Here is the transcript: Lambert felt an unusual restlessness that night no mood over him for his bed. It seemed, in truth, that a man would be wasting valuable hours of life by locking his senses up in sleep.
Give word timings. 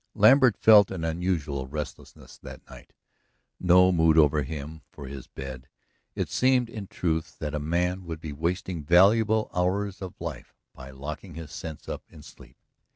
Lambert 0.15 0.57
felt 0.57 0.89
an 0.89 1.03
unusual 1.03 1.67
restlessness 1.67 2.35
that 2.39 2.67
night 2.67 2.91
no 3.59 3.91
mood 3.91 4.17
over 4.17 4.41
him 4.41 4.81
for 4.89 5.05
his 5.05 5.27
bed. 5.27 5.67
It 6.15 6.27
seemed, 6.27 6.71
in 6.71 6.87
truth, 6.87 7.37
that 7.37 7.53
a 7.53 7.59
man 7.59 8.05
would 8.05 8.19
be 8.19 8.33
wasting 8.33 8.83
valuable 8.83 9.51
hours 9.53 10.01
of 10.01 10.19
life 10.19 10.55
by 10.73 10.89
locking 10.89 11.35
his 11.35 11.51
senses 11.51 11.87
up 11.87 12.01
in 12.09 12.23
sleep. 12.23 12.57